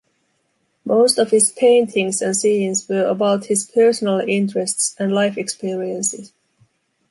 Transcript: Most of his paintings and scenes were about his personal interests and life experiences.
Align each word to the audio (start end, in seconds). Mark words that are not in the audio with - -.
Most 0.83 1.19
of 1.19 1.29
his 1.29 1.51
paintings 1.51 2.23
and 2.23 2.35
scenes 2.35 2.89
were 2.89 3.03
about 3.05 3.45
his 3.45 3.69
personal 3.69 4.19
interests 4.19 4.95
and 4.97 5.13
life 5.13 5.37
experiences. 5.37 6.33